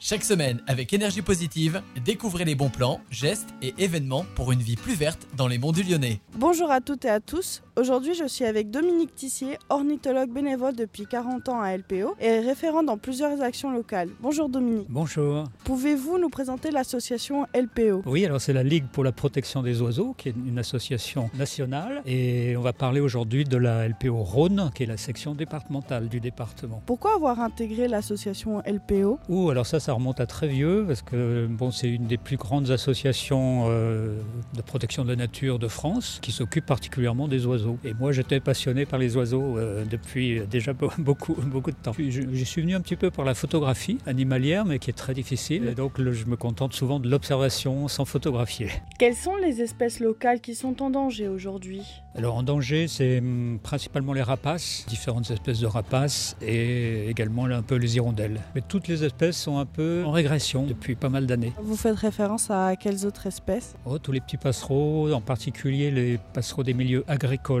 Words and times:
Chaque 0.00 0.22
semaine, 0.22 0.62
avec 0.68 0.92
énergie 0.92 1.22
positive, 1.22 1.82
découvrez 2.04 2.44
les 2.44 2.54
bons 2.54 2.68
plans, 2.68 3.00
gestes 3.10 3.48
et 3.62 3.74
événements 3.78 4.24
pour 4.36 4.52
une 4.52 4.62
vie 4.62 4.76
plus 4.76 4.94
verte 4.94 5.26
dans 5.36 5.48
les 5.48 5.58
monts 5.58 5.72
du 5.72 5.82
Lyonnais. 5.82 6.20
Bonjour 6.36 6.70
à 6.70 6.80
toutes 6.80 7.04
et 7.04 7.10
à 7.10 7.18
tous. 7.18 7.62
Aujourd'hui, 7.78 8.14
je 8.14 8.26
suis 8.26 8.44
avec 8.44 8.72
Dominique 8.72 9.14
Tissier, 9.14 9.56
ornithologue 9.68 10.32
bénévole 10.32 10.74
depuis 10.74 11.06
40 11.06 11.48
ans 11.48 11.60
à 11.60 11.76
LPO 11.76 12.16
et 12.20 12.40
référent 12.40 12.82
dans 12.82 12.98
plusieurs 12.98 13.40
actions 13.40 13.70
locales. 13.70 14.08
Bonjour 14.18 14.48
Dominique. 14.48 14.88
Bonjour. 14.88 15.44
Pouvez-vous 15.62 16.18
nous 16.18 16.28
présenter 16.28 16.72
l'association 16.72 17.46
LPO 17.54 18.02
Oui, 18.04 18.26
alors 18.26 18.40
c'est 18.40 18.52
la 18.52 18.64
Ligue 18.64 18.86
pour 18.90 19.04
la 19.04 19.12
protection 19.12 19.62
des 19.62 19.80
oiseaux, 19.80 20.12
qui 20.18 20.30
est 20.30 20.34
une 20.44 20.58
association 20.58 21.30
nationale. 21.38 22.02
Et 22.04 22.56
on 22.56 22.62
va 22.62 22.72
parler 22.72 22.98
aujourd'hui 22.98 23.44
de 23.44 23.56
la 23.56 23.86
LPO 23.86 24.24
Rhône, 24.24 24.72
qui 24.74 24.82
est 24.82 24.86
la 24.86 24.96
section 24.96 25.36
départementale 25.36 26.08
du 26.08 26.18
département. 26.18 26.82
Pourquoi 26.84 27.14
avoir 27.14 27.38
intégré 27.38 27.86
l'association 27.86 28.60
LPO 28.66 29.20
Ouh, 29.28 29.50
alors 29.50 29.66
ça, 29.66 29.78
ça 29.78 29.92
remonte 29.92 30.18
à 30.18 30.26
très 30.26 30.48
vieux, 30.48 30.84
parce 30.84 31.02
que 31.02 31.46
bon, 31.46 31.70
c'est 31.70 31.90
une 31.90 32.08
des 32.08 32.18
plus 32.18 32.38
grandes 32.38 32.72
associations 32.72 33.66
euh, 33.68 34.18
de 34.56 34.62
protection 34.62 35.04
de 35.04 35.10
la 35.10 35.16
nature 35.16 35.60
de 35.60 35.68
France, 35.68 36.18
qui 36.20 36.32
s'occupe 36.32 36.66
particulièrement 36.66 37.28
des 37.28 37.46
oiseaux. 37.46 37.67
Et 37.84 37.92
moi, 37.94 38.12
j'étais 38.12 38.40
passionné 38.40 38.86
par 38.86 38.98
les 38.98 39.16
oiseaux 39.16 39.58
euh, 39.58 39.84
depuis 39.84 40.40
déjà 40.46 40.72
beaucoup, 40.98 41.34
beaucoup 41.34 41.70
de 41.70 41.76
temps. 41.76 41.92
J'y 41.98 42.44
suis 42.44 42.62
venu 42.62 42.74
un 42.74 42.80
petit 42.80 42.96
peu 42.96 43.10
pour 43.10 43.24
la 43.24 43.34
photographie 43.34 43.98
animalière, 44.06 44.64
mais 44.64 44.78
qui 44.78 44.90
est 44.90 44.94
très 44.94 45.14
difficile. 45.14 45.66
Et 45.68 45.74
donc, 45.74 46.00
je 46.00 46.24
me 46.26 46.36
contente 46.36 46.72
souvent 46.72 47.00
de 47.00 47.08
l'observation 47.08 47.88
sans 47.88 48.04
photographier. 48.04 48.68
Quelles 48.98 49.16
sont 49.16 49.36
les 49.36 49.60
espèces 49.60 50.00
locales 50.00 50.40
qui 50.40 50.54
sont 50.54 50.82
en 50.82 50.90
danger 50.90 51.28
aujourd'hui? 51.28 51.82
Alors, 52.14 52.36
en 52.36 52.42
danger, 52.42 52.88
c'est 52.88 53.18
hum, 53.18 53.58
principalement 53.62 54.12
les 54.12 54.22
rapaces, 54.22 54.84
différentes 54.88 55.30
espèces 55.30 55.60
de 55.60 55.66
rapaces, 55.66 56.36
et 56.42 57.08
également 57.08 57.44
un 57.44 57.62
peu 57.62 57.76
les 57.76 57.96
hirondelles. 57.96 58.40
Mais 58.54 58.62
toutes 58.66 58.88
les 58.88 59.04
espèces 59.04 59.36
sont 59.36 59.58
un 59.58 59.66
peu 59.66 60.02
en 60.04 60.12
régression 60.12 60.64
depuis 60.64 60.94
pas 60.94 61.08
mal 61.08 61.26
d'années. 61.26 61.52
Vous 61.62 61.76
faites 61.76 61.96
référence 61.96 62.50
à 62.50 62.76
quelles 62.76 63.06
autres 63.06 63.26
espèces? 63.26 63.74
Oh, 63.84 63.98
Tous 63.98 64.12
les 64.12 64.20
petits 64.20 64.36
passereaux, 64.36 65.12
en 65.12 65.20
particulier 65.20 65.90
les 65.90 66.18
passereaux 66.32 66.62
des 66.62 66.74
milieux 66.74 67.04
agricoles 67.08 67.57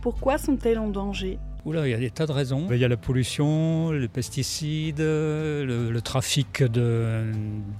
pourquoi 0.00 0.38
sont-elles 0.38 0.78
en 0.78 0.88
danger? 0.88 1.38
Oula, 1.66 1.86
il 1.86 1.90
y 1.90 1.94
a 1.94 1.98
des 1.98 2.10
tas 2.10 2.26
de 2.26 2.32
raisons. 2.32 2.66
Il 2.70 2.78
y 2.78 2.84
a 2.84 2.88
la 2.88 2.96
pollution, 2.96 3.90
les 3.90 4.08
pesticides, 4.08 5.00
le, 5.00 6.00
trafic 6.02 6.62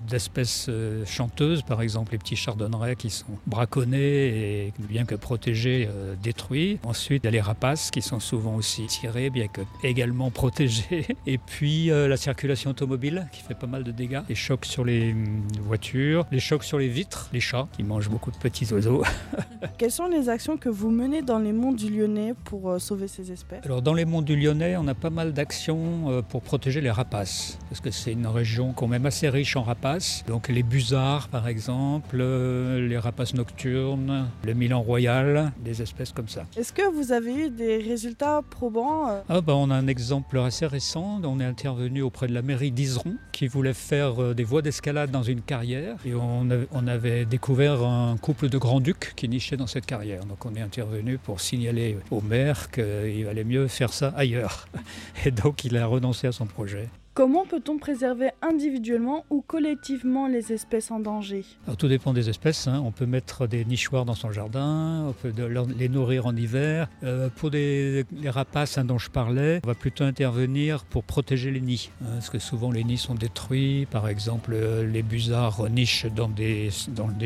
d'espèces 0.09 0.67
euh, 0.69 1.05
chanteuses, 1.07 1.63
par 1.63 1.81
exemple 1.81 2.13
les 2.13 2.19
petits 2.19 2.37
chardonnerets 2.37 2.97
qui 2.97 3.09
sont 3.09 3.39
braconnés 3.47 4.67
et 4.67 4.73
bien 4.79 5.05
que 5.05 5.15
protégés, 5.15 5.89
euh, 5.91 6.15
détruits. 6.23 6.79
Ensuite, 6.85 7.25
il 7.25 7.27
y 7.27 7.29
a 7.29 7.31
les 7.31 7.41
rapaces 7.41 7.91
qui 7.91 8.03
sont 8.03 8.21
souvent 8.21 8.57
aussi 8.57 8.87
tirés, 8.87 9.31
bien 9.31 9.49
que 9.49 9.63
également 9.83 10.31
protégés. 10.31 11.07
Et 11.27 11.39
puis 11.39 11.91
euh, 11.91 12.09
la 12.09 12.17
circulation 12.17 12.71
automobile 12.71 13.27
qui 13.33 13.43
fait 13.43 13.55
pas 13.55 13.67
mal 13.67 13.85
de 13.85 13.91
dégâts. 13.91 14.21
Les 14.29 14.35
chocs 14.35 14.67
sur 14.67 14.85
les 14.85 15.13
hum, 15.13 15.43
voitures, 15.63 16.27
les 16.31 16.41
chocs 16.41 16.65
sur 16.65 16.79
les 16.79 16.89
vitres, 16.89 17.31
les 17.33 17.41
chats 17.41 17.69
qui 17.73 17.83
mangent 17.83 18.11
beaucoup 18.11 18.31
de 18.31 18.37
petits 18.37 18.71
oiseaux. 18.73 19.03
Quelles 19.79 19.91
sont 19.91 20.09
les 20.09 20.29
actions 20.29 20.59
que 20.59 20.69
vous 20.69 20.91
menez 20.91 21.23
dans 21.23 21.39
les 21.39 21.53
monts 21.53 21.73
du 21.73 21.89
Lyonnais 21.91 22.35
pour 22.45 22.81
sauver 22.81 23.09
ces 23.09 23.33
espèces? 23.33 23.63
Alors 23.71 23.83
dans 23.83 23.95
les 23.95 24.05
monts 24.05 24.21
du 24.21 24.35
Lyonnais, 24.35 24.77
on 24.77 24.89
a 24.89 24.97
pas 24.97 25.11
mal 25.11 25.33
d'actions 25.33 26.11
euh, 26.11 26.23
pour 26.23 26.43
protéger 26.43 26.81
les 26.81 26.91
rapaces, 26.91 27.57
parce 27.69 27.81
que 27.81 27.93
c'est 27.93 28.11
une 28.11 28.27
région 28.27 28.73
quand 28.73 28.89
même 28.89 29.07
assez 29.07 29.29
riche 29.29 29.55
en 29.55 29.63
rapaces. 29.63 30.25
Donc 30.27 30.49
les 30.49 30.65
busards 30.65 31.29
par 31.29 31.47
exemple, 31.47 32.19
euh, 32.19 32.85
les 32.89 32.99
rapaces 32.99 33.33
nocturnes, 33.33 34.27
le 34.45 34.55
Milan 34.55 34.83
royal, 34.83 35.53
des 35.65 35.83
espèces 35.83 36.11
comme 36.11 36.27
ça. 36.27 36.47
Est-ce 36.57 36.73
que 36.73 36.83
vous 36.93 37.13
avez 37.13 37.33
eu 37.33 37.51
des 37.51 37.79
résultats 37.79 38.43
probants 38.51 39.09
euh? 39.09 39.21
Ah 39.29 39.41
bah, 39.41 39.55
On 39.55 39.71
a 39.71 39.77
un 39.77 39.87
exemple 39.87 40.37
assez 40.41 40.67
récent, 40.67 41.21
on 41.23 41.39
est 41.39 41.45
intervenu 41.45 42.03
auprès 42.03 42.27
de 42.27 42.35
la 42.35 42.43
mairie 42.43 42.73
d'Iseron 42.73 43.15
qui 43.31 43.47
voulait 43.47 43.73
faire 43.73 44.35
des 44.35 44.43
voies 44.43 44.63
d'escalade 44.63 45.13
dans 45.13 45.23
une 45.23 45.43
carrière 45.43 45.95
et 46.05 46.13
on 46.13 46.51
avait, 46.89 47.25
découvert 47.25 47.85
un 47.85 48.17
couple 48.17 48.49
de 48.49 48.59
grands-ducs 48.59 49.13
qui 49.15 49.29
nichaient 49.29 49.57
dans 49.57 49.69
cette 49.69 49.87
carrière. 49.87 50.25
Donc 50.25 50.45
on 50.45 50.57
est 50.57 50.61
intervenu 50.61 51.19
pour 51.19 51.41
signaler 51.41 51.97
au 52.11 52.21
maire 52.21 52.69
qu'il 52.73 53.25
valait 53.25 53.45
mieux 53.45 53.60
faire 53.69 53.93
ça 53.93 54.13
ailleurs. 54.17 54.69
Et 55.25 55.31
donc 55.31 55.65
il 55.65 55.77
a 55.77 55.87
renoncé 55.87 56.27
à 56.27 56.33
son 56.33 56.47
projet. 56.47 56.89
Comment 57.13 57.45
peut-on 57.45 57.77
préserver 57.77 58.31
individuellement 58.41 59.25
ou 59.31 59.41
collectivement 59.41 60.29
les 60.29 60.53
espèces 60.53 60.93
en 60.93 61.01
danger? 61.01 61.45
Tout 61.77 61.89
dépend 61.89 62.13
des 62.13 62.29
espèces. 62.29 62.69
Hein. 62.69 62.81
On 62.85 62.93
peut 62.93 63.05
mettre 63.05 63.49
des 63.49 63.65
nichoirs 63.65 64.05
dans 64.05 64.15
son 64.15 64.31
jardin, 64.31 65.07
on 65.09 65.13
peut 65.13 65.33
les 65.77 65.89
nourrir 65.89 66.27
en 66.27 66.37
hiver. 66.37 66.89
Euh, 67.03 67.29
pour 67.35 67.51
les 67.51 68.05
rapaces 68.27 68.79
dont 68.79 68.99
je 68.99 69.11
parlais, 69.11 69.61
on 69.65 69.67
va 69.67 69.75
plutôt 69.75 70.05
intervenir 70.05 70.85
pour 70.85 71.03
protéger 71.03 71.51
les 71.51 71.61
nids. 71.61 71.91
Hein, 72.01 72.11
parce 72.15 72.31
que 72.31 72.39
souvent 72.39 72.71
les 72.71 72.85
nids 72.85 72.97
sont 72.97 73.17
détruits. 73.17 73.87
Par 73.91 74.07
exemple, 74.09 74.53
euh, 74.55 74.87
les 74.87 75.03
busards 75.03 75.69
nichent 75.69 76.07
dans 76.07 76.29
des 76.29 76.71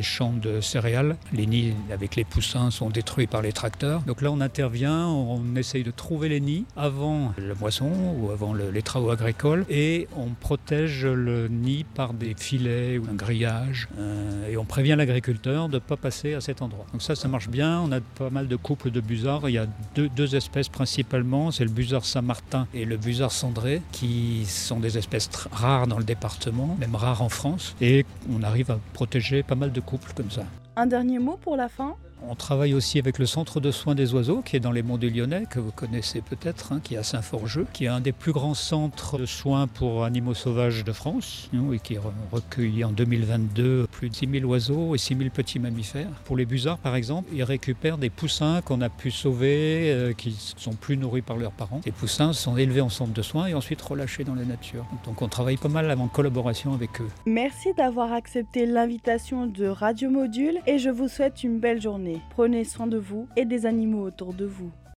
champs 0.01 0.33
de 0.33 0.63
céréales. 0.63 1.19
Les 1.35 1.45
nids 1.45 1.75
avec 1.93 2.17
les 2.17 2.25
poussins 2.25 2.71
sont 2.71 2.89
détruits 2.89 3.27
par 3.27 3.43
les 3.43 3.53
tracteurs. 3.53 4.01
Donc 4.03 4.23
là, 4.23 4.33
on 4.33 4.41
intervient, 4.41 5.09
on, 5.09 5.57
essaye 5.57 5.85
de 5.85 5.91
trouver 5.91 6.31
les 6.31 6.41
nids 6.41 6.65
avant 6.75 7.35
la 7.37 7.55
moisson 7.55 7.91
ou 8.19 8.31
avant 8.31 8.55
les 8.55 8.83
travaux 8.83 9.11
agricoles 9.11 9.67
et 9.75 10.07
on 10.17 10.29
protège 10.29 11.05
le 11.05 11.49
nid 11.49 11.85
par 11.95 12.15
des 12.15 12.35
filets 12.35 12.97
ou 12.97 13.07
un 13.11 13.15
grillage 13.15 13.89
euh, 13.99 14.49
et 14.49 14.57
on 14.57 14.65
prévient 14.65 14.95
l'agriculteur 14.97 15.69
de 15.69 15.75
ne 15.75 15.79
pas 15.81 15.97
passer 15.97 16.35
à 16.35 16.41
cet 16.41 16.63
endroit. 16.63 16.87
Donc 16.93 17.03
ça, 17.03 17.17
ça 17.17 17.27
marche 17.27 17.49
bien. 17.49 17.81
On 17.81 17.91
a 17.91 18.01
pas 18.01 18.31
mal 18.31 18.47
de 18.47 18.55
couples 18.55 18.93
de 18.93 19.01
busards. 19.01 19.49
Il 19.49 19.55
y 19.55 19.59
a 19.59 19.67
deux, 19.97 20.37
espèces 20.37 20.69
principalement, 20.69 21.51
c'est 21.51 21.65
le 21.65 21.71
busard 21.71 22.05
Saint-Martin 22.05 22.69
et 22.73 22.85
le 22.85 22.97
busard 22.97 23.33
cendré, 23.33 23.83
qui 23.91 24.45
sont 24.47 24.79
des 24.79 24.97
espèces 24.97 25.29
rares 25.51 25.89
dans 25.89 25.99
le 25.99 26.05
département, 26.05 26.77
même 26.79 26.95
rares 26.95 27.23
en 27.23 27.29
France, 27.29 27.75
et 27.81 28.07
on 28.33 28.45
arrive 28.45 28.71
à 28.71 28.79
protéger 28.93 29.43
pas 29.43 29.57
mal 29.57 29.73
de 29.73 29.81
couples 29.81 30.13
comme 30.15 30.31
ça. 30.31 30.45
Un 30.77 30.87
dernier 30.87 31.19
mot 31.19 31.37
pour 31.41 31.57
la 31.57 31.69
fin? 31.69 31.97
On 32.29 32.35
travaille 32.35 32.75
aussi 32.75 32.99
avec 32.99 33.19
le 33.19 33.27
centre 33.27 33.61
de 33.61 33.71
soins 33.71 33.95
des 33.95 34.15
oiseaux 34.15 34.43
qui 34.43 34.57
est 34.57 34.61
dans 34.61 34.73
les 34.73 34.83
monts 34.83 34.99
du 34.99 35.11
Lyonnais, 35.11 35.45
que 35.49 35.59
vous 35.59 35.73
connaissez 35.73 36.21
peut-être, 36.21 36.73
hein, 36.73 36.81
qui 36.83 36.95
est 36.95 36.99
à 36.99 37.03
Saint-Forgeux, 37.03 37.67
qui 37.73 37.85
est 37.85 37.89
un 37.89 38.01
des 38.01 38.13
plus 38.13 38.33
grands 38.33 38.55
centres 38.55 39.19
de 39.19 39.27
soins 39.27 39.67
pour 39.67 40.05
animaux 40.05 40.35
sauvages 40.35 40.85
de 40.85 40.93
France, 40.93 41.51
hein, 41.55 41.73
et 41.73 41.79
qui 41.79 41.99
recueilli 42.33 42.85
en 42.85 42.91
2022 42.91 43.87
plus 43.91 44.11
de 44.11 44.15
6000 44.15 44.45
oiseaux 44.47 44.95
et 44.95 44.99
6000 44.99 45.31
petits 45.31 45.59
mammifères. 45.59 46.11
Pour 46.25 46.37
les 46.37 46.45
busards, 46.45 46.79
par 46.79 46.97
exemple, 46.97 47.31
ils 47.33 47.45
récupèrent 47.45 47.99
des 47.99 48.11
poussins 48.11 48.61
qu'on 48.63 48.81
a 48.81 48.89
pu 48.89 49.11
sauver, 49.11 49.93
euh, 49.93 50.13
qui 50.13 50.37
sont 50.57 50.75
plus 50.75 50.97
nourris 50.97 51.23
par 51.23 51.37
leurs 51.37 51.53
parents. 51.53 51.81
Ces 51.85 51.93
poussins 51.93 52.33
sont 52.33 52.57
élevés 52.57 52.81
en 52.81 52.89
centre 52.89 53.13
de 53.13 53.23
soins 53.23 53.47
et 53.47 53.55
ensuite 53.55 53.81
relâchés 53.81 54.25
dans 54.25 54.35
la 54.35 54.45
nature. 54.45 54.87
Donc 55.05 55.23
on 55.23 55.29
travaille 55.29 55.57
pas 55.57 55.69
mal 55.69 55.91
en 55.99 56.09
collaboration 56.09 56.75
avec 56.75 57.01
eux. 57.01 57.09
Merci 57.27 57.73
d'avoir 57.75 58.13
accepté 58.13 58.67
l'invitation 58.67 59.47
de 59.47 59.67
Radio 59.67 60.11
Module 60.11 60.59
et 60.67 60.79
je 60.79 60.91
vous 60.91 61.09
souhaite 61.09 61.45
une 61.45 61.59
belle 61.59 61.81
journée. 61.81 62.14
Prenez 62.31 62.65
soin 62.65 62.87
de 62.87 62.99
vous 62.99 63.29
et 63.37 63.45
des 63.45 63.67
animaux 63.67 64.03
autour 64.03 64.33
de 64.35 64.45
vous. 64.45 64.71